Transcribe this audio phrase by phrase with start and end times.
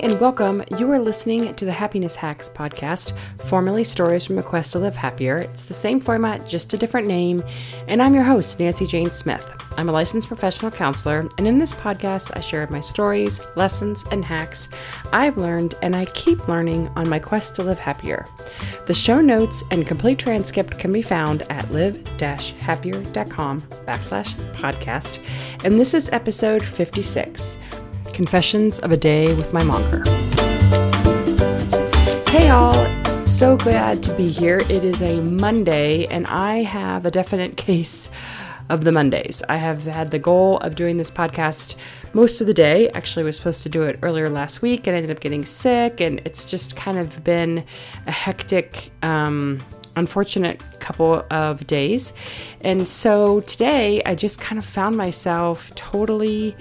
[0.00, 0.62] and welcome.
[0.78, 4.96] You are listening to the Happiness Hacks podcast, formerly Stories from a Quest to Live
[4.96, 5.36] Happier.
[5.38, 7.44] It's the same format, just a different name,
[7.86, 9.46] and I'm your host, Nancy Jane Smith.
[9.76, 14.24] I'm a licensed professional counselor, and in this podcast, I share my stories, lessons, and
[14.24, 14.68] hacks
[15.12, 18.26] I've learned and I keep learning on my quest to live happier.
[18.86, 25.20] The show notes and complete transcript can be found at live-happier.com backslash podcast,
[25.64, 27.58] and this is episode 56.
[28.14, 30.04] Confessions of a Day with My Monger.
[32.30, 32.74] Hey, all.
[33.24, 34.58] So glad to be here.
[34.58, 38.10] It is a Monday, and I have a definite case
[38.70, 39.42] of the Mondays.
[39.48, 41.74] I have had the goal of doing this podcast
[42.12, 42.88] most of the day.
[42.90, 45.44] Actually, I was supposed to do it earlier last week and I ended up getting
[45.44, 47.64] sick, and it's just kind of been
[48.06, 49.58] a hectic, um,
[49.96, 52.12] unfortunate couple of days.
[52.60, 56.56] And so today, I just kind of found myself totally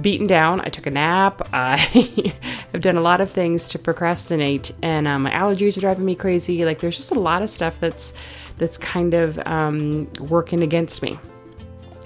[0.00, 0.60] beaten down.
[0.60, 1.48] I took a nap.
[1.52, 1.76] I
[2.72, 6.14] have done a lot of things to procrastinate, and um, my allergies are driving me
[6.14, 6.64] crazy.
[6.64, 8.12] Like there's just a lot of stuff that's
[8.58, 11.18] that's kind of um, working against me.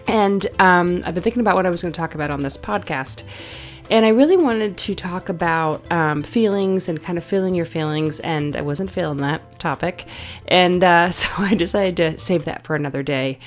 [0.06, 2.56] And um, I've been thinking about what I was going to talk about on this
[2.56, 3.24] podcast.
[3.90, 8.18] And I really wanted to talk about um, feelings and kind of feeling your feelings,
[8.20, 10.06] and I wasn't feeling that topic.
[10.48, 13.38] And uh, so I decided to save that for another day.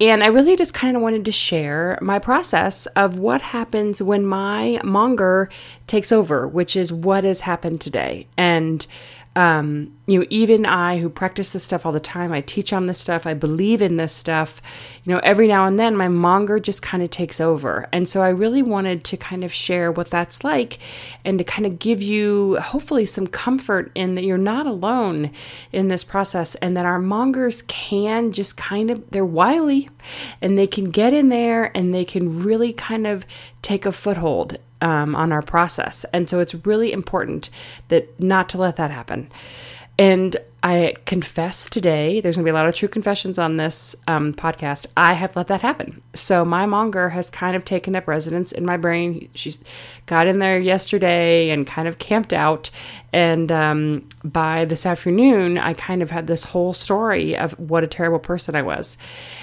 [0.00, 4.24] And I really just kind of wanted to share my process of what happens when
[4.24, 5.50] my monger
[5.86, 8.26] takes over, which is what has happened today.
[8.34, 8.86] And
[9.36, 12.86] um, you know, even I who practice this stuff all the time, I teach on
[12.86, 14.60] this stuff, I believe in this stuff,
[15.04, 17.88] you know, every now and then my monger just kind of takes over.
[17.92, 20.80] And so I really wanted to kind of share what that's like
[21.24, 25.30] and to kind of give you hopefully some comfort in that you're not alone
[25.70, 29.88] in this process and that our mongers can just kind of, they're wily
[30.42, 33.24] and they can get in there and they can really kind of
[33.62, 36.04] take a foothold um, on our process.
[36.12, 37.50] And so it's really important
[37.88, 39.30] that not to let that happen.
[39.98, 43.96] And I confess today, there's going to be a lot of true confessions on this
[44.06, 44.86] um, podcast.
[44.96, 46.02] I have let that happen.
[46.12, 49.30] So my monger has kind of taken up residence in my brain.
[49.34, 49.58] She's
[50.06, 52.70] got in there yesterday and kind of camped out.
[53.12, 57.88] And um, by this afternoon, I kind of had this whole story of what a
[57.88, 58.98] terrible person I was.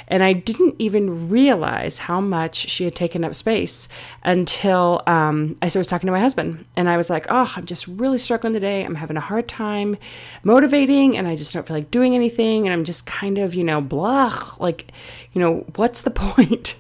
[0.08, 3.90] And I didn't even realize how much she had taken up space
[4.24, 6.66] until um, I started talking to my husband.
[6.78, 8.84] And I was like, oh, I'm just really struggling today.
[8.84, 9.98] I'm having a hard time
[10.44, 12.66] motivating and I just don't feel like doing anything.
[12.66, 14.34] And I'm just kind of, you know, blah.
[14.60, 14.92] Like,
[15.32, 16.76] you know, what's the point?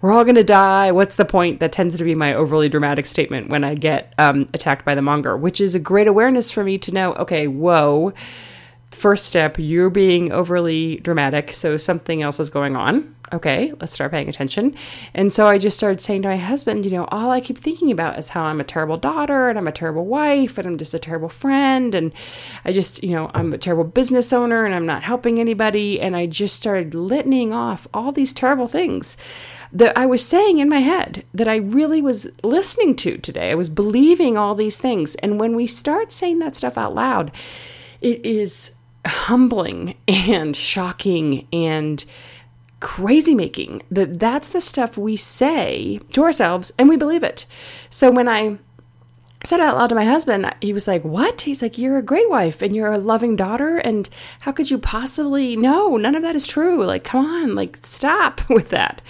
[0.00, 0.92] We're all going to die.
[0.92, 1.60] What's the point?
[1.60, 5.02] That tends to be my overly dramatic statement when I get um, attacked by the
[5.02, 8.12] monger, which is a great awareness for me to know okay, whoa
[8.90, 13.14] first step, you're being overly dramatic, so something else is going on.
[13.32, 14.74] Okay, let's start paying attention.
[15.14, 17.92] And so I just started saying to my husband, you know, all I keep thinking
[17.92, 20.94] about is how I'm a terrible daughter and I'm a terrible wife and I'm just
[20.94, 21.94] a terrible friend.
[21.94, 22.12] And
[22.64, 26.00] I just, you know, I'm a terrible business owner and I'm not helping anybody.
[26.00, 29.16] And I just started litanying off all these terrible things
[29.72, 33.52] that I was saying in my head that I really was listening to today.
[33.52, 35.14] I was believing all these things.
[35.16, 37.30] And when we start saying that stuff out loud,
[38.00, 38.74] it is
[39.10, 42.04] humbling and shocking and
[42.80, 47.46] crazy making that that's the stuff we say to ourselves and we believe it.
[47.90, 48.58] So when i
[49.44, 51.42] said out loud to my husband he was like what?
[51.42, 54.08] He's like you're a great wife and you're a loving daughter and
[54.40, 56.84] how could you possibly no none of that is true.
[56.84, 59.02] Like come on like stop with that.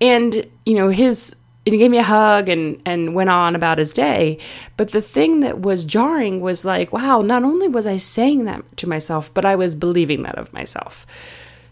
[0.00, 1.36] And you know his
[1.66, 4.38] and he gave me a hug and and went on about his day.
[4.76, 8.76] But the thing that was jarring was like wow not only was i saying that
[8.78, 11.06] to myself but i was believing that of myself.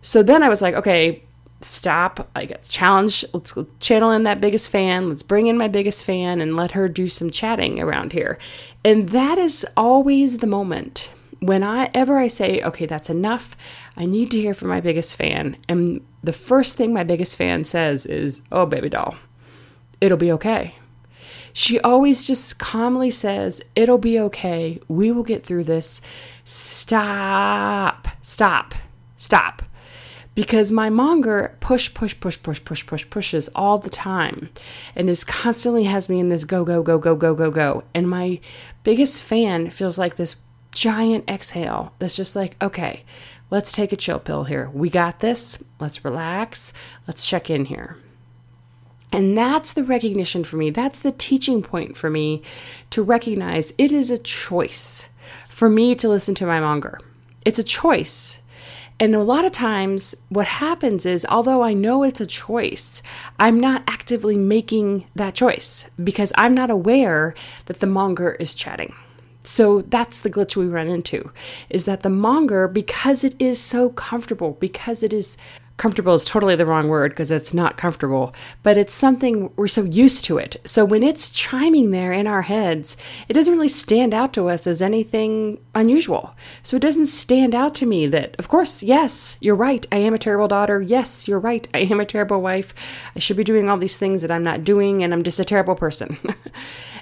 [0.01, 1.23] So then i was like okay
[1.65, 2.29] stop.
[2.35, 5.09] I got challenge let's channel in that biggest fan.
[5.09, 8.39] Let's bring in my biggest fan and let her do some chatting around here.
[8.85, 11.09] And that is always the moment
[11.43, 13.57] when I ever I say, okay, that's enough,
[13.97, 15.57] I need to hear from my biggest fan.
[15.69, 19.17] And the first thing my biggest fan says is, oh, baby doll,
[20.03, 20.75] it'll be okay.
[21.53, 24.81] She always just calmly says, It'll be okay.
[24.89, 26.03] We will get through this.
[26.45, 28.75] Stop, stop,
[29.17, 29.63] stop.
[30.35, 34.49] Because my monger push, push, push, push, push, push, pushes all the time
[34.97, 37.85] and is constantly has me in this go, go, go, go, go, go, go.
[37.95, 38.41] And my
[38.83, 40.37] biggest fan feels like this
[40.75, 43.05] giant exhale that's just like, okay,
[43.51, 44.71] let's take a chill pill here.
[44.73, 45.63] We got this.
[45.79, 46.73] Let's relax.
[47.07, 47.99] Let's check in here.
[49.13, 50.71] And that's the recognition for me.
[50.71, 52.43] That's the teaching point for me
[52.91, 55.09] to recognize it is a choice
[55.49, 56.99] for me to listen to my monger.
[57.45, 58.41] It's a choice.
[58.99, 63.03] And a lot of times, what happens is, although I know it's a choice,
[63.39, 67.35] I'm not actively making that choice because I'm not aware
[67.67, 68.95] that the monger is chatting.
[69.45, 71.33] So that's the glitch we run into
[71.69, 75.37] is that the monger, because it is so comfortable, because it is
[75.83, 78.33] comfortable is totally the wrong word because it's not comfortable,
[78.63, 80.57] but it's something we're so used to it.
[80.65, 82.97] So when it's chiming there in our heads,
[83.29, 86.37] it doesn't really stand out to us as anything unusual.
[86.63, 89.85] So it doesn't stand out to me that, of course, yes, you're right.
[89.91, 90.81] I am a terrible daughter.
[90.81, 91.67] Yes, you're right.
[91.75, 92.73] I am a terrible wife.
[93.17, 95.45] I should be doing all these things that I'm not doing, and I'm just a
[95.45, 96.17] terrible person.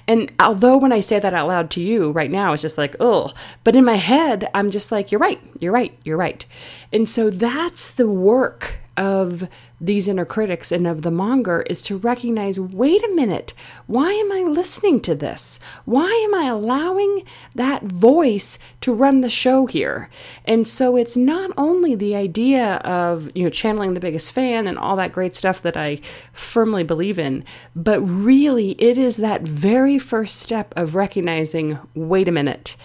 [0.07, 2.95] And although when I say that out loud to you right now, it's just like,
[2.99, 3.31] oh,
[3.63, 6.45] but in my head, I'm just like, you're right, you're right, you're right.
[6.91, 9.47] And so that's the work of
[9.79, 13.53] these inner critics and of the monger is to recognize wait a minute,
[13.87, 15.59] why am I listening to this?
[15.85, 17.23] Why am I allowing
[17.55, 20.09] that voice to run the show here?
[20.45, 24.77] And so it's not only the idea of, you know, channeling the biggest fan and
[24.77, 26.01] all that great stuff that I
[26.33, 27.43] firmly believe in,
[27.75, 32.75] but really it is that very first step of recognizing wait a minute,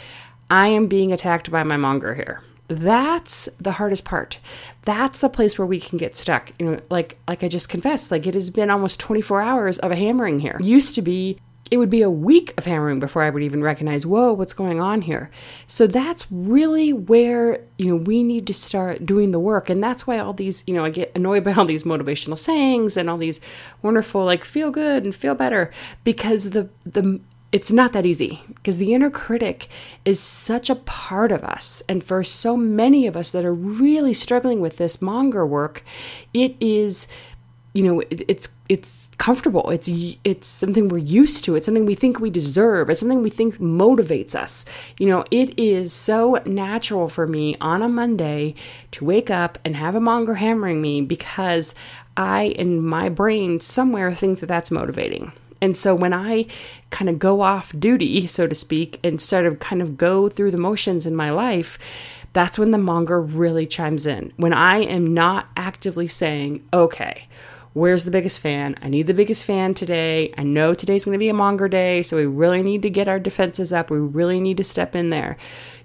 [0.49, 4.39] I am being attacked by my monger here that's the hardest part
[4.85, 8.11] that's the place where we can get stuck you know like like i just confessed
[8.11, 11.39] like it has been almost 24 hours of a hammering here used to be
[11.71, 14.81] it would be a week of hammering before I would even recognize, whoa, what's going
[14.81, 15.31] on here?
[15.67, 19.69] So that's really where, you know, we need to start doing the work.
[19.69, 22.97] And that's why all these, you know, I get annoyed by all these motivational sayings
[22.97, 23.41] and all these
[23.83, 25.71] wonderful, like, feel good and feel better
[26.05, 27.21] because the, the,
[27.57, 29.69] it's not that easy because the inner critic
[30.05, 31.83] is such a part of us.
[31.89, 35.83] And for so many of us that are really struggling with this monger work,
[36.35, 37.09] it is
[37.73, 39.71] you know it, it's it's comfortable.
[39.71, 39.89] It's
[40.23, 41.57] it's something we're used to.
[41.57, 42.91] It's something we think we deserve.
[42.91, 44.67] It's something we think motivates us.
[44.99, 48.55] You know it is so natural for me on a monday
[48.91, 51.75] to wake up and have a monger hammering me because
[52.19, 55.33] i in my brain somewhere think that that's motivating
[55.67, 56.47] and so when I
[56.91, 60.53] kind of go off duty, so to speak, and start to kind of go through
[60.53, 61.77] the motions in my life,
[62.33, 64.33] that's when the monger really chimes in.
[64.37, 67.27] When I am not actively saying, okay,
[67.73, 68.77] where's the biggest fan?
[68.81, 70.33] I need the biggest fan today.
[70.39, 73.09] I know today's going to be a monger day, so we really need to get
[73.09, 73.91] our defenses up.
[73.91, 75.37] We really need to step in there.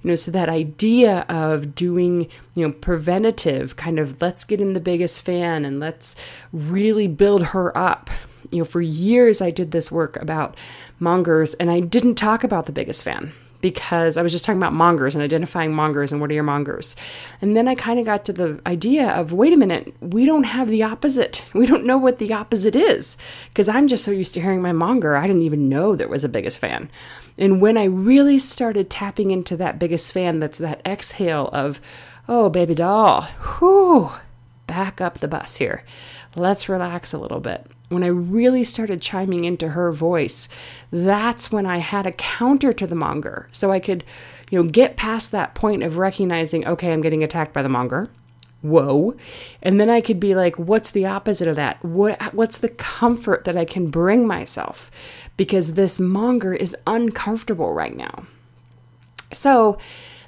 [0.03, 4.73] You know, so that idea of doing, you know, preventative kind of let's get in
[4.73, 6.15] the biggest fan and let's
[6.53, 8.10] really build her up
[8.51, 10.57] you know, for years I did this work about
[10.99, 14.73] mongers and I didn't talk about the biggest fan because I was just talking about
[14.73, 16.95] mongers and identifying mongers and what are your mongers.
[17.41, 20.43] And then I kind of got to the idea of wait a minute, we don't
[20.43, 21.45] have the opposite.
[21.61, 23.17] We don't know what the opposite is
[23.49, 26.23] because I'm just so used to hearing my monger, I didn't even know there was
[26.23, 26.89] a biggest fan.
[27.37, 31.79] And when I really started tapping into that biggest fan, that's that exhale of,
[32.27, 33.21] oh, baby doll,
[33.59, 34.11] whew,
[34.65, 35.83] back up the bus here.
[36.35, 40.47] Let's relax a little bit when I really started chiming into her voice,
[40.91, 43.49] that's when I had a counter to the monger.
[43.51, 44.05] So I could,
[44.49, 48.09] you know, get past that point of recognizing, okay, I'm getting attacked by the monger.
[48.61, 49.15] Whoa.
[49.61, 51.83] And then I could be like, what's the opposite of that?
[51.83, 54.89] What what's the comfort that I can bring myself?
[55.35, 58.25] Because this monger is uncomfortable right now.
[59.31, 59.79] So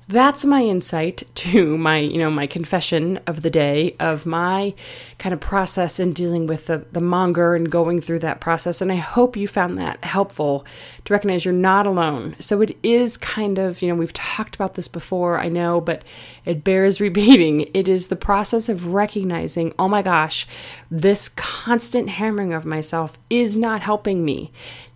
[0.08, 4.74] that's my insight to my you know my confession of the day of my
[5.18, 8.82] kind of process in dealing with the, the monger and going through that process.
[8.82, 10.66] And i hope you found that helpful
[11.06, 12.36] to recognize you're not alone.
[12.40, 16.04] So it is kind of you know we've talked about this before i know but
[16.46, 17.70] it bears repeating.
[17.74, 20.48] It is the process of recognizing oh my gosh
[20.92, 24.52] this constant hammering of myself is not helping me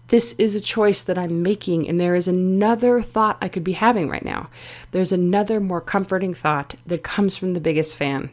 [0.08, 3.74] this is a choice that I'm making, and there is another thought I could be
[3.74, 4.50] having right now.
[4.92, 8.30] There's another more comforting thought that comes from the biggest fan,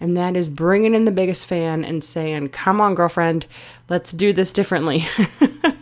[0.00, 3.46] and that is bringing in the biggest fan and saying, Come on, girlfriend,
[3.88, 5.06] let's do this differently.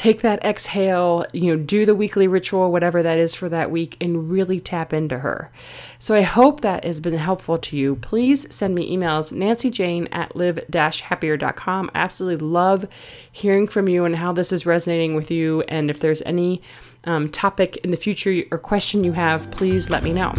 [0.00, 3.98] take that exhale, you know, do the weekly ritual, whatever that is for that week,
[4.00, 5.52] and really tap into her.
[5.98, 7.96] So I hope that has been helpful to you.
[7.96, 11.90] Please send me emails, nancyjane at live-happier.com.
[11.94, 12.88] I absolutely love
[13.30, 15.60] hearing from you and how this is resonating with you.
[15.68, 16.62] And if there's any
[17.04, 20.32] um, topic in the future or question you have, please let me know.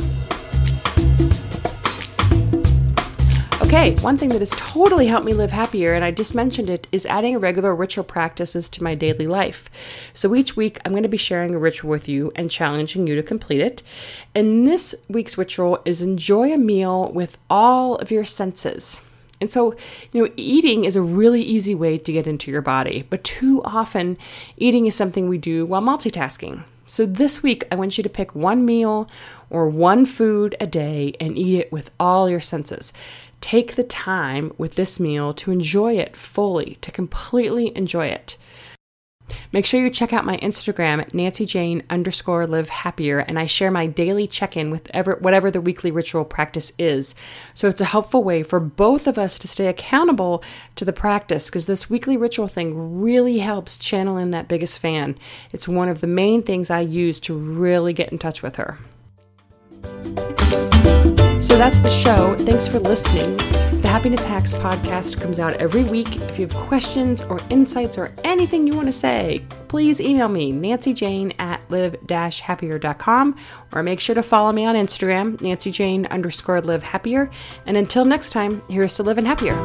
[3.73, 6.87] Okay, one thing that has totally helped me live happier, and I just mentioned it,
[6.91, 9.69] is adding regular ritual practices to my daily life.
[10.13, 13.15] So each week, I'm going to be sharing a ritual with you and challenging you
[13.15, 13.81] to complete it.
[14.35, 18.99] And this week's ritual is enjoy a meal with all of your senses.
[19.39, 19.77] And so,
[20.11, 23.61] you know, eating is a really easy way to get into your body, but too
[23.63, 24.17] often,
[24.57, 26.65] eating is something we do while multitasking.
[26.87, 29.09] So this week, I want you to pick one meal
[29.49, 32.91] or one food a day and eat it with all your senses.
[33.41, 38.37] Take the time with this meal to enjoy it fully, to completely enjoy it.
[39.51, 43.45] Make sure you check out my Instagram at Nancy Jane underscore live happier, and I
[43.45, 47.15] share my daily check in with ever, whatever the weekly ritual practice is.
[47.53, 50.43] So it's a helpful way for both of us to stay accountable
[50.75, 55.17] to the practice because this weekly ritual thing really helps channel in that biggest fan.
[55.53, 58.77] It's one of the main things I use to really get in touch with her.
[61.41, 62.35] So that's the show.
[62.37, 63.35] Thanks for listening.
[63.81, 66.15] The Happiness Hacks podcast comes out every week.
[66.15, 70.53] If you have questions or insights or anything you want to say, please email me,
[70.53, 73.35] nancyjane at live-happier.com,
[73.73, 77.29] or make sure to follow me on Instagram, nancyjane underscore live happier.
[77.65, 79.55] And until next time, here's to living happier.